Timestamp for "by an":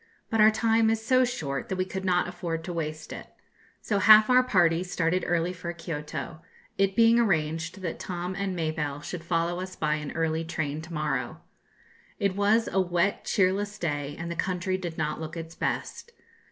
9.75-10.11